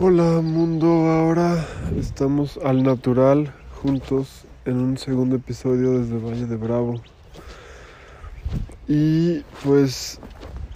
[0.00, 1.66] Hola mundo, ahora
[1.98, 7.02] estamos al natural juntos en un segundo episodio desde Valle de Bravo.
[8.86, 10.18] Y pues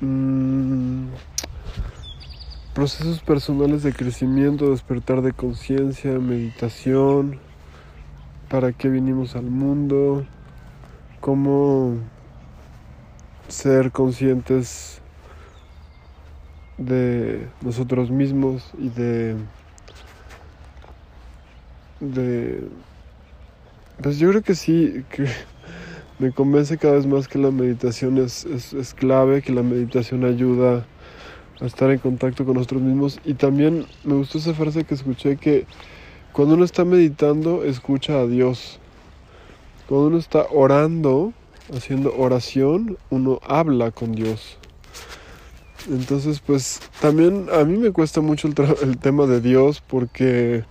[0.01, 1.07] mmm,
[2.75, 7.41] procesos personales de crecimiento, despertar de conciencia, meditación,
[8.51, 10.27] para qué vinimos al mundo,
[11.23, 11.99] cómo
[13.47, 15.01] ser conscientes
[16.79, 19.37] de nosotros mismos y de
[22.01, 22.69] de
[24.03, 25.27] pues yo creo que sí que
[26.19, 30.25] me convence cada vez más que la meditación es, es, es, clave que la meditación
[30.25, 30.85] ayuda
[31.61, 33.21] a estar en contacto con nosotros mismos.
[33.25, 35.67] Y también me gustó esa frase que escuché que
[36.33, 38.81] cuando uno está meditando escucha a Dios
[39.93, 41.35] cuando uno está orando
[41.77, 44.57] haciendo oración uno habla con Dios.
[45.91, 50.65] Entonces, pues también a mí me cuesta mucho el, tema de Dios porque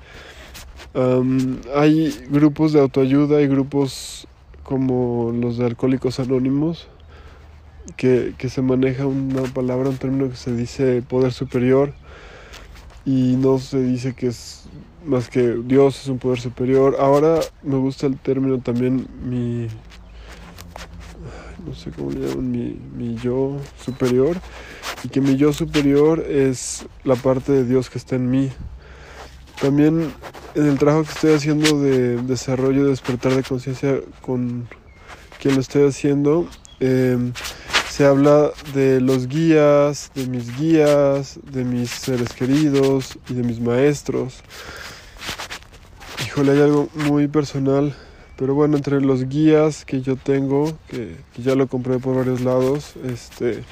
[1.76, 4.28] hay grupos de autoayuda, hay grupos
[4.64, 6.88] como los de Alcohólicos Anónimos,
[7.98, 11.94] que, que se maneja una palabra, un término que se dice poder superior
[13.06, 14.64] y no se dice que es
[15.06, 16.98] más que Dios es un poder superior.
[17.00, 19.68] Ahora me gusta el término también mi
[21.66, 24.36] no sé cómo le llaman, mi, mi yo superior
[25.04, 28.52] y que mi yo superior es la parte de Dios que está en mí.
[29.62, 30.12] También
[30.56, 34.68] en el trabajo que estoy haciendo de desarrollo, de despertar de conciencia con
[35.40, 36.48] quien lo estoy haciendo,
[36.80, 37.18] eh,
[37.90, 43.60] se habla de los guías, de mis guías, de mis seres queridos y de mis
[43.60, 44.42] maestros.
[46.32, 47.94] Híjole, hay algo muy personal,
[48.38, 52.94] pero bueno, entre los guías que yo tengo, que, ya lo compré por varios lados,
[53.04, 53.66] este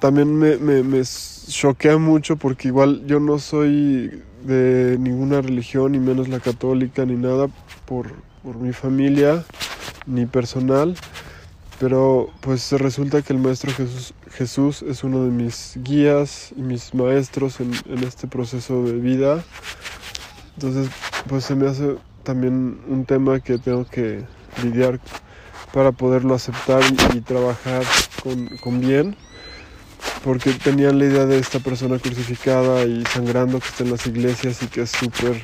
[0.00, 1.02] también me, me, me
[1.46, 7.16] choquea mucho porque igual yo no soy de ninguna religión, ni menos la católica, ni
[7.16, 7.48] nada,
[7.84, 8.10] por,
[8.42, 9.44] por mi familia,
[10.06, 10.96] ni personal.
[11.80, 16.94] Pero pues resulta que el Maestro Jesús, Jesús es uno de mis guías y mis
[16.94, 19.44] maestros en, en, este proceso de vida.
[20.54, 20.88] Entonces
[21.28, 24.24] pues se me hace también un tema que tengo que
[24.62, 25.00] lidiar
[25.72, 26.82] para poderlo aceptar
[27.14, 27.82] y, trabajar
[28.22, 29.16] con, con bien
[30.22, 34.62] porque tenían la idea de esta persona crucificada y sangrando que está en las iglesias
[34.62, 35.40] y que es súper,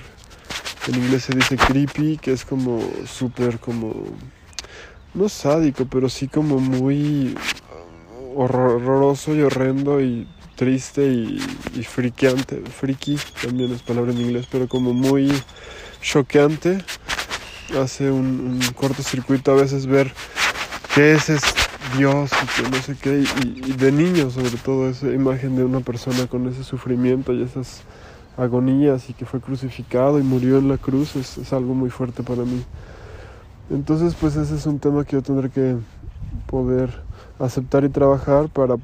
[0.89, 3.95] en inglés se dice creepy, que es como súper como,
[5.13, 7.37] no sádico, pero sí como muy
[8.35, 10.27] horroroso y horrendo y
[10.57, 11.41] triste y,
[11.75, 15.33] y friqueante, friki también es palabra en inglés, pero como muy
[16.03, 16.85] choqueante,
[17.81, 20.13] hace un, un cortocircuito a veces ver
[20.95, 21.61] qué es esto
[21.97, 25.65] Dios y que no sé qué, y, y, de niño sobre todo esa imagen de
[25.65, 27.83] una persona con ese sufrimiento y esas
[28.37, 32.23] agonías y que fue crucificado y murió en la cruz es, es algo muy fuerte
[32.23, 32.63] para mí.
[33.71, 35.77] Entonces pues ese es un tema que yo tendré que
[36.47, 37.03] poder
[37.41, 38.77] aceptar y trabajar para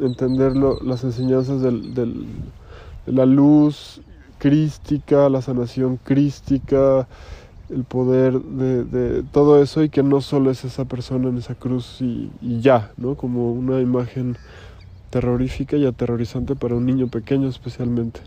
[0.00, 2.26] entender las enseñanzas de
[3.06, 4.00] la luz
[4.38, 7.06] crística, la sanación crística,
[7.70, 11.98] el poder de, todo eso y que no solo es esa persona en esa cruz
[12.00, 13.14] y, y, ya, ¿no?
[13.14, 14.36] Como una imagen
[15.10, 18.20] terrorífica y aterrorizante para un niño pequeño especialmente.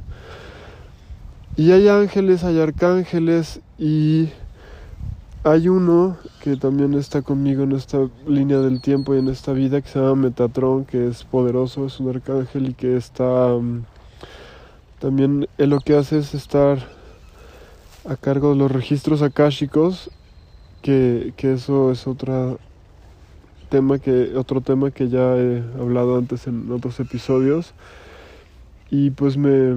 [1.57, 4.29] Y hay ángeles, hay arcángeles y
[5.45, 9.79] hay uno que también está conmigo en esta línea del tiempo y en esta vida
[9.79, 13.53] que se llama Metatron, que es poderoso, es un arcángel y que está...
[13.53, 13.83] Um,
[14.97, 16.79] también él lo que hace es estar
[18.09, 20.09] a cargo de los registros akáshicos,
[20.81, 22.57] que, que eso es otra
[23.69, 27.75] tema que, otro tema que ya he hablado antes en otros episodios.
[28.89, 29.75] Y pues me,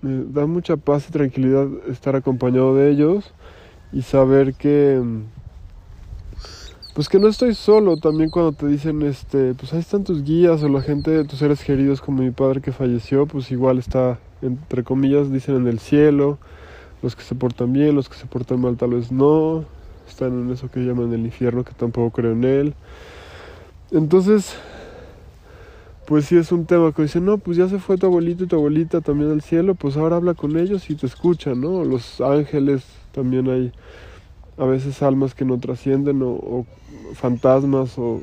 [0.00, 3.34] me da mucha paz y tranquilidad estar acompañado de ellos
[3.92, 5.02] y saber que
[6.94, 10.62] pues que no estoy solo también cuando te dicen este pues ahí están tus guías
[10.62, 14.84] o la gente tus seres queridos como mi padre que falleció pues igual está entre
[14.84, 16.38] comillas dicen en el cielo
[17.02, 19.64] los que se portan bien, los que se portan mal tal vez no,
[20.08, 22.74] están en eso que llaman el infierno, que tampoco creo en él.
[23.90, 24.54] Entonces,
[26.06, 28.46] pues si es un tema que dicen, no, pues ya se fue tu abuelito y
[28.46, 31.84] tu abuelita también al cielo, pues ahora habla con ellos y te escuchan, ¿no?
[31.84, 33.72] Los ángeles, también hay
[34.58, 36.66] a veces almas que no trascienden o,
[37.14, 38.20] fantasmas o,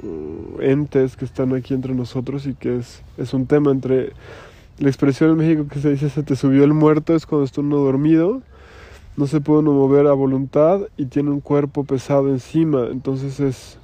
[0.59, 3.71] entes que están aquí entre nosotros y que es, es un tema.
[3.71, 4.13] Entre
[4.77, 7.62] la expresión en México que se dice se te subió el muerto es cuando está
[7.62, 8.41] uno dormido
[9.19, 13.77] no se puede uno mover a voluntad y tiene un cuerpo pesado encima, entonces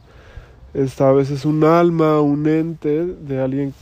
[0.74, 3.74] es a veces un alma, un ente de alguien,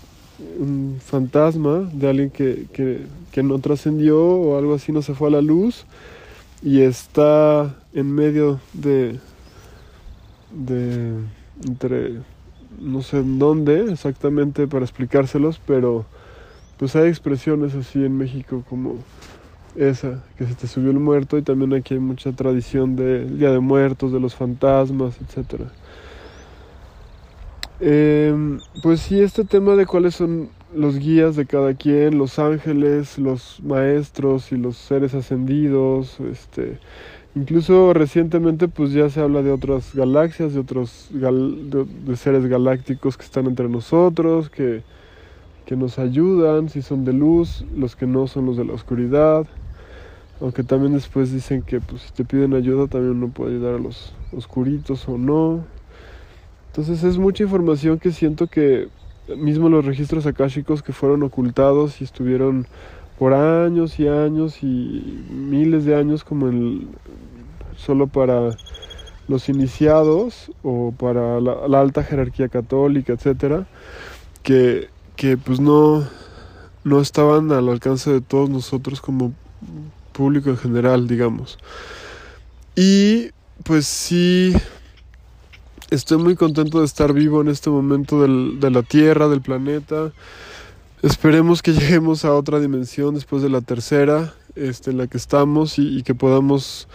[0.60, 2.66] un fantasma, de alguien que,
[3.32, 5.86] que no trascendió o algo así, no se fue a la luz
[6.64, 9.20] y está en medio de,
[10.52, 11.14] de
[11.66, 12.22] entre
[12.80, 16.06] no sé en dónde exactamente para explicárselos, pero
[16.78, 18.96] pues hay expresiones así en México como
[19.76, 23.52] esa, que se te subió el muerto y también aquí hay mucha tradición del Día
[23.52, 25.64] de Muertos, de los fantasmas, etc.
[27.80, 33.18] Em, pues sí, este tema de cuáles son los guías de cada quien, los ángeles,
[33.18, 36.80] los maestros y los seres ascendidos, este,
[37.36, 43.26] incluso recientemente pues ya se habla de otras galaxias, de otros de, seres galácticos que
[43.26, 44.82] están entre nosotros, que,
[45.66, 49.46] que nos ayudan, si son de luz, los que no son los de la oscuridad,
[50.42, 53.80] aunque también después dicen que pues si te piden ayuda también uno puede ayudar a
[53.80, 55.64] los oscuritos o no.
[56.68, 58.90] Entonces es mucha información que siento que
[59.38, 62.68] mismo los registros akáshicos que fueron ocultados y estuvieron
[63.18, 66.90] por años y años y miles de años como en,
[67.78, 68.50] solo para
[69.28, 73.66] los iniciados o para la, alta jerarquía católica, etcétera,
[74.42, 76.08] que, que pues no,
[76.84, 79.34] no estaban al alcance de todos nosotros como
[80.12, 81.58] público en general, digamos.
[82.76, 83.30] Y
[83.64, 84.54] pues sí
[85.94, 90.12] Estoy muy contento de estar vivo en este momento de la Tierra, del planeta.
[91.04, 95.78] Esperemos que lleguemos a otra dimensión después de la tercera este, en la que estamos
[95.78, 96.88] y, que podamos,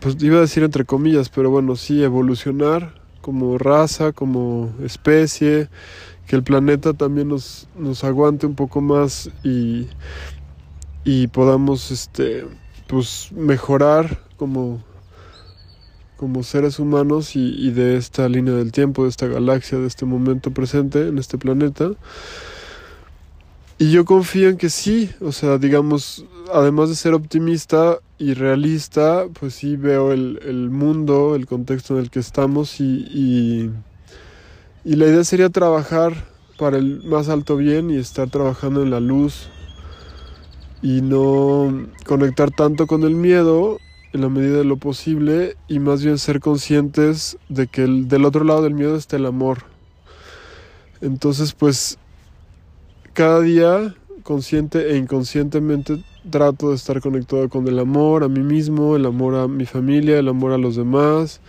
[0.00, 5.70] pues iba a decir entre comillas, pero bueno, sí, evolucionar como raza, como especie,
[6.26, 9.86] que el planeta también nos, nos aguante un poco más y,
[11.04, 12.46] y podamos este,
[12.86, 14.84] pues, mejorar como
[16.24, 20.52] como seres humanos y, de esta línea del tiempo, de esta galaxia, de este momento
[20.52, 21.90] presente en este planeta.
[23.76, 29.26] Y yo confío en que sí, o sea, digamos, además de ser optimista y realista,
[29.38, 33.70] pues sí veo el, mundo, el contexto en el que estamos y,
[34.82, 36.14] y, la idea sería trabajar
[36.56, 39.50] para el más alto bien y estar trabajando en la luz
[40.80, 43.78] y no conectar tanto con el miedo
[44.14, 48.24] en la medida de lo posible y más bien ser conscientes de que el, del
[48.24, 49.64] otro lado del miedo está el amor.
[51.00, 51.98] Entonces pues
[53.12, 58.94] cada día consciente e inconscientemente trato de estar conectado con el amor a mí mismo,
[58.94, 61.40] el amor a mi familia, el amor a los demás,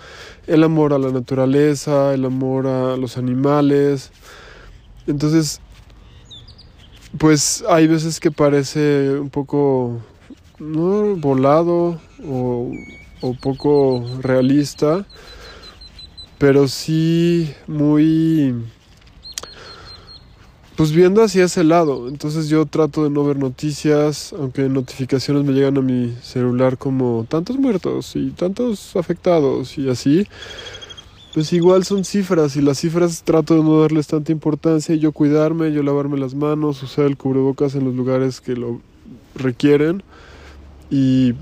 [0.47, 4.11] el amor a la naturaleza, el amor a los animales.
[5.05, 5.61] Entonces,
[7.19, 10.01] pues hay veces que parece un poco
[10.59, 12.71] no volado o,
[13.41, 15.07] poco realista,
[16.37, 18.53] pero sí muy
[20.75, 22.07] pues viendo hacia ese lado.
[22.07, 27.25] Entonces yo trato de no ver noticias, aunque notificaciones me llegan a mi celular como
[27.27, 30.27] tantos muertos y tantos afectados y así.
[31.33, 35.11] Pues igual son cifras y las cifras trato de no darles tanta importancia y yo
[35.11, 38.81] cuidarme, yo lavarme las manos, usar el cubrebocas en los lugares que lo
[39.35, 40.03] requieren
[40.89, 41.33] y,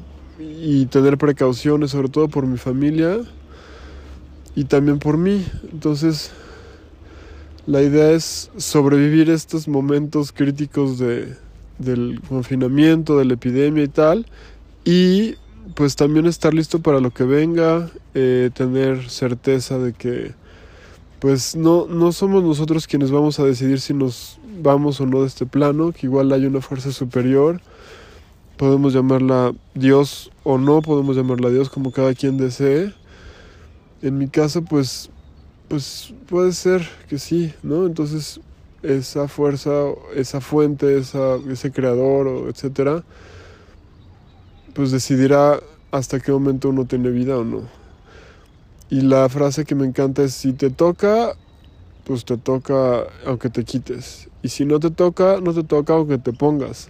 [0.89, 3.19] tener precauciones, sobre todo por mi familia
[4.55, 5.45] y también por mí.
[5.71, 6.31] Entonces,
[7.65, 11.35] la idea es sobrevivir estos momentos críticos de,
[11.77, 14.25] del confinamiento, de la epidemia y tal,
[14.83, 15.35] y
[15.75, 20.33] pues también estar listo para lo que venga, eh, tener certeza de que
[21.19, 25.27] pues no, no somos nosotros quienes vamos a decidir si nos vamos o no de
[25.27, 27.61] este plano, que igual hay una fuerza superior
[28.57, 32.93] podemos llamarla Dios o no podemos llamarla Dios como cada quien desee.
[34.01, 35.09] En mi caso, pues,
[35.67, 37.85] pues puede ser que sí, ¿no?
[37.85, 38.39] Entonces
[38.83, 39.71] esa fuerza,
[40.13, 43.03] esa fuente, esa, ese creador, o etcétera,
[44.73, 45.59] pues decidirá
[45.91, 47.61] hasta qué momento uno tiene vida o no.
[48.89, 51.35] Y la frase que me encanta es si te toca,
[52.03, 54.29] pues te toca aunque te quites.
[54.41, 56.89] Y si no te toca, no te toca aunque te pongas.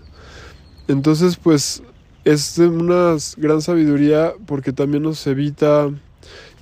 [0.87, 1.81] Entonces, pues
[2.25, 5.89] es una gran sabiduría porque también nos evita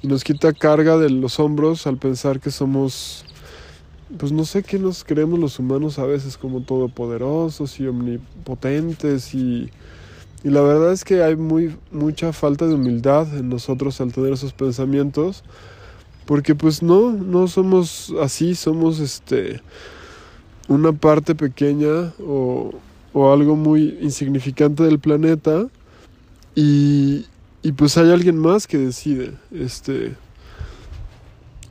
[0.02, 3.26] y nos quita carga de los hombros al pensar que somos,
[4.18, 9.70] pues no sé qué nos creemos los humanos a veces como todopoderosos y omnipotentes y,
[10.44, 14.34] y la verdad es que hay muy, mucha falta de humildad en nosotros al tener
[14.34, 15.44] esos pensamientos
[16.26, 19.62] porque pues no, no somos así, somos este
[20.68, 22.72] una parte pequeña o
[23.14, 25.68] o algo muy insignificante del planeta
[26.56, 27.26] y,
[27.62, 30.16] y pues hay alguien más que decide este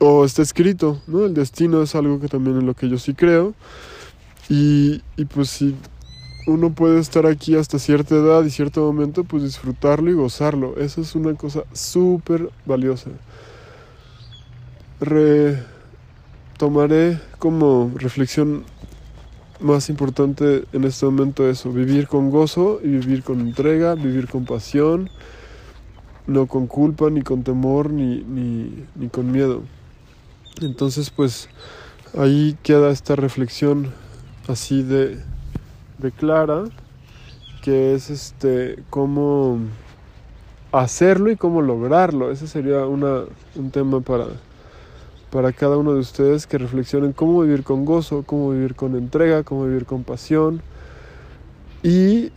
[0.03, 1.25] o está escrito, ¿no?
[1.25, 3.53] El destino es algo que también en lo que yo sí creo.
[4.49, 5.75] Y, y pues si
[6.47, 10.75] uno puede estar aquí hasta cierta edad y cierto momento, pues disfrutarlo y gozarlo.
[10.77, 13.11] Eso es una cosa súper valiosa.
[16.59, 18.63] Retomaré como reflexión
[19.61, 24.45] más importante en este momento eso, vivir con gozo y vivir con entrega, vivir con
[24.45, 25.09] pasión,
[26.27, 29.63] no con culpa, ni con temor, ni, ni, ni con miedo.
[30.61, 31.49] Entonces pues
[32.17, 33.91] ahí queda esta reflexión
[34.47, 35.19] así de,
[35.99, 36.63] de clara,
[37.61, 39.59] que es este cómo
[40.71, 42.31] hacerlo y cómo lograrlo.
[42.31, 43.23] Ese sería una,
[43.55, 44.25] un tema para
[45.31, 49.43] para cada uno de ustedes que reflexionen cómo vivir con gozo, cómo vivir con entrega,
[49.43, 50.61] cómo vivir con pasión.
[51.83, 52.31] Y,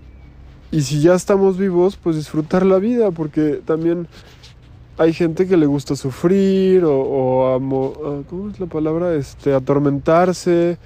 [0.71, 4.07] y si ya estamos vivos, pues disfrutar la vida, porque también
[4.97, 9.15] hay gente que le gusta sufrir o, o ah, ¿cómo es la palabra?
[9.15, 10.79] Este, atormentarse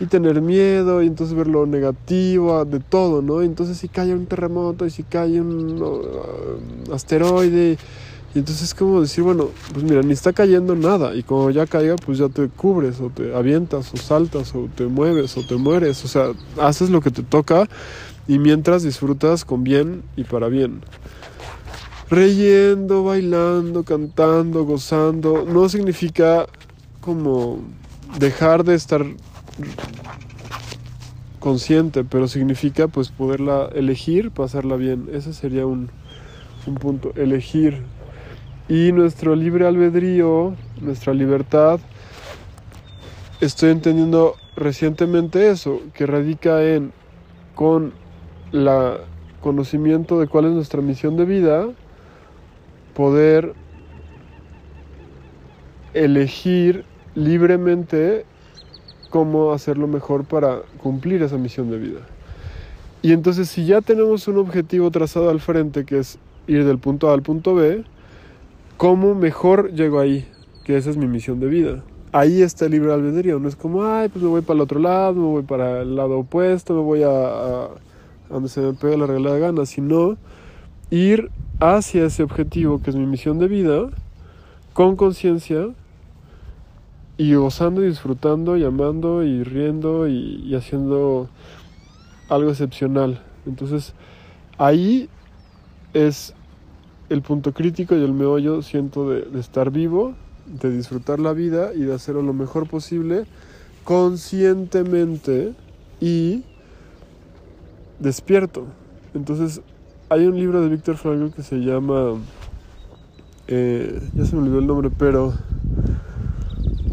[0.00, 3.42] y tener miedo y entonces ver lo negativo de todo, ¿no?
[3.42, 7.78] Entonces si cae un terremoto y si cae un uh, asteroide
[8.34, 11.14] y entonces es como decir, bueno, pues mira, ni está cayendo nada.
[11.14, 14.86] Y cuando ya caiga, pues ya te cubres, o te avientas, o saltas, o te
[14.86, 16.04] mueves, o te mueres.
[16.04, 17.68] O sea, haces lo que te toca
[18.26, 20.82] y mientras disfrutas con bien y para bien.
[22.10, 26.46] Reyendo, bailando, cantando, gozando, no significa
[27.00, 27.60] como
[28.18, 29.06] dejar de estar
[31.38, 35.08] consciente, pero significa pues poderla elegir, pasarla bien.
[35.12, 35.90] Ese sería un,
[36.66, 37.82] un punto, elegir
[38.68, 41.80] y nuestro libre albedrío, nuestra libertad,
[43.40, 46.92] estoy entendiendo recientemente eso, que radica en
[47.54, 47.92] con
[48.52, 48.98] la
[49.40, 51.68] conocimiento de cuál es nuestra misión de vida,
[52.94, 53.54] poder
[55.94, 56.84] elegir
[57.14, 58.24] libremente
[59.10, 62.00] cómo hacerlo mejor para cumplir esa misión de vida.
[63.00, 67.10] Y entonces si ya tenemos un objetivo trazado al frente, que es ir del punto
[67.10, 67.84] A al punto B,
[68.78, 70.24] ¿Cómo mejor llego ahí?
[70.62, 71.82] Que esa es mi misión de vida.
[72.12, 73.40] Ahí está el libre albedrío.
[73.40, 75.96] No es como, ay, pues me voy para el otro lado, me voy para el
[75.96, 77.70] lado opuesto, me voy a,
[78.30, 80.16] donde se me pega la regla de gana, sino
[80.90, 83.88] ir hacia ese objetivo que es mi misión de vida
[84.74, 85.70] con conciencia
[87.16, 91.28] y gozando y disfrutando y amando y riendo y, y, haciendo
[92.28, 93.20] algo excepcional.
[93.44, 93.92] Entonces
[94.56, 95.08] ahí
[95.94, 96.32] es
[97.08, 100.14] el punto crítico y el meollo siento de, estar vivo,
[100.46, 103.24] de disfrutar la vida y de hacerlo lo mejor posible
[103.84, 105.54] conscientemente
[106.00, 106.44] y
[107.98, 108.66] despierto.
[109.14, 109.62] Entonces,
[110.10, 112.14] hay un libro de Víctor Frankl que se llama,
[113.46, 115.32] eh, ya se me olvidó el nombre, pero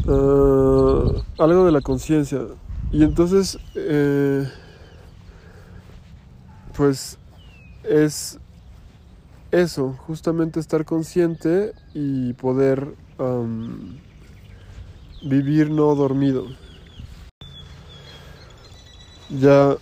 [0.08, 2.42] ah, algo de la conciencia.
[2.92, 4.48] Y entonces, eh,
[6.76, 7.18] pues
[7.84, 8.40] es
[9.52, 12.88] eso, justamente estar consciente y poder
[15.24, 16.48] vivir no dormido.
[19.30, 19.76] Ya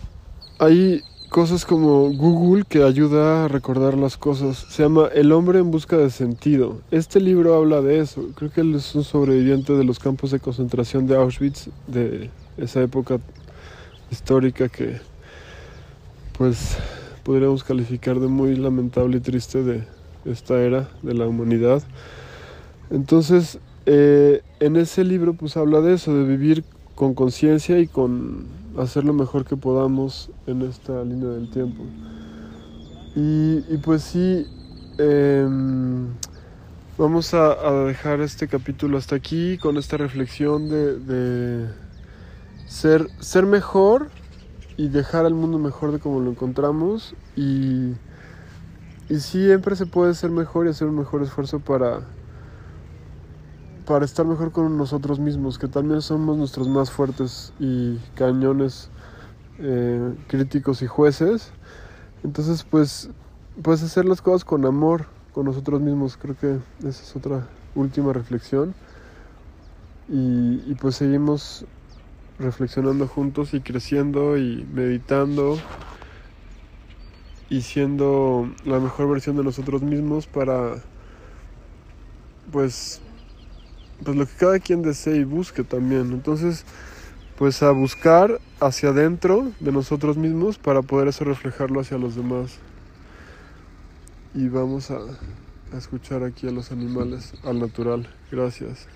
[0.60, 4.66] hay cosas como Google que ayuda a recordar las cosas.
[4.70, 6.82] Se llama El hombre en busca de sentido.
[6.92, 8.30] Este libro habla de eso.
[8.36, 12.82] Creo que él es un sobreviviente de los campos de concentración de Auschwitz, de esa
[12.82, 13.20] época
[14.12, 15.02] histórica que
[16.38, 16.78] pues
[17.24, 19.84] podríamos calificar de muy lamentable y triste de
[20.26, 21.82] esta era de la humanidad.
[22.90, 26.64] Entonces, eh, en ese libro pues habla de eso, de vivir
[26.96, 28.46] con conciencia y con
[28.78, 31.84] hacer lo mejor que podamos en esta línea del tiempo.
[33.16, 34.48] Y, pues sí,
[34.98, 36.08] em,
[36.98, 41.68] vamos a, dejar este capítulo hasta aquí con esta reflexión de, de
[42.66, 44.10] ser, ser mejor
[44.78, 47.94] y dejar al mundo mejor de como lo encontramos y,
[49.10, 52.02] y siempre se puede ser mejor y hacer un mejor esfuerzo para,
[53.86, 58.90] para estar mejor con nosotros mismos, que también somos nuestros más fuertes y cañones
[59.60, 61.52] eh, críticos y jueces.
[62.24, 63.10] Entonces, pues,
[63.62, 68.14] pues hacer las cosas con amor, con nosotros mismos, creo que esa es otra última
[68.14, 68.74] reflexión.
[70.10, 71.66] Y, y pues seguimos
[72.40, 75.58] reflexionando juntos y creciendo y meditando
[77.50, 80.76] y siendo la mejor versión de nosotros mismos para
[82.52, 83.02] pues
[84.04, 86.12] pues lo que cada quien desee y busque también.
[86.12, 86.66] Entonces,
[87.38, 92.58] pues a buscar hacia adentro de nosotros mismos para poder eso reflejarlo hacia los demás.
[94.34, 94.98] Y vamos a,
[95.74, 98.10] a escuchar aquí a los animales, al natural.
[98.32, 98.88] Gracias.